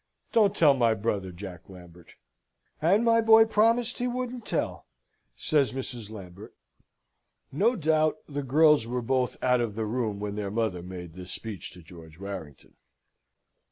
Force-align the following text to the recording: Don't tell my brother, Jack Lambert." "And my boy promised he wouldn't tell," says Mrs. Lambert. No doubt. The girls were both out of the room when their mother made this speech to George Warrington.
Don't 0.31 0.55
tell 0.55 0.73
my 0.73 0.95
brother, 0.95 1.31
Jack 1.31 1.69
Lambert." 1.69 2.13
"And 2.81 3.05
my 3.05 3.21
boy 3.21 3.45
promised 3.45 3.99
he 3.99 4.07
wouldn't 4.07 4.47
tell," 4.47 4.87
says 5.35 5.73
Mrs. 5.73 6.09
Lambert. 6.09 6.55
No 7.51 7.75
doubt. 7.75 8.17
The 8.27 8.41
girls 8.41 8.87
were 8.87 9.03
both 9.03 9.37
out 9.43 9.61
of 9.61 9.75
the 9.75 9.85
room 9.85 10.19
when 10.19 10.33
their 10.33 10.49
mother 10.49 10.81
made 10.81 11.13
this 11.13 11.29
speech 11.31 11.69
to 11.73 11.83
George 11.83 12.17
Warrington. 12.17 12.77